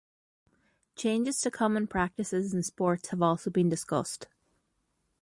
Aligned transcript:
Changes 0.95 1.39
to 1.41 1.51
common 1.51 1.85
practices 1.85 2.55
in 2.55 2.63
sports 2.63 3.09
have 3.09 3.21
also 3.21 3.51
been 3.51 3.69
discussed. 3.69 4.25